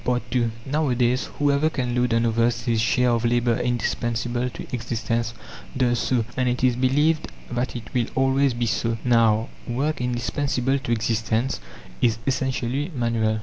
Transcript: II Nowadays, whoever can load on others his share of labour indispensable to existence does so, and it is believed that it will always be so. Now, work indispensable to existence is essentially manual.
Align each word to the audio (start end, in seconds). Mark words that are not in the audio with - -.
II 0.33 0.49
Nowadays, 0.65 1.25
whoever 1.37 1.69
can 1.69 1.93
load 1.93 2.11
on 2.11 2.25
others 2.25 2.61
his 2.63 2.81
share 2.81 3.11
of 3.11 3.23
labour 3.23 3.59
indispensable 3.59 4.49
to 4.49 4.63
existence 4.73 5.35
does 5.77 5.99
so, 5.99 6.25
and 6.35 6.49
it 6.49 6.63
is 6.63 6.75
believed 6.75 7.27
that 7.51 7.75
it 7.75 7.93
will 7.93 8.07
always 8.15 8.55
be 8.55 8.65
so. 8.65 8.97
Now, 9.05 9.49
work 9.67 10.01
indispensable 10.01 10.79
to 10.79 10.91
existence 10.91 11.59
is 12.01 12.17
essentially 12.25 12.91
manual. 12.95 13.39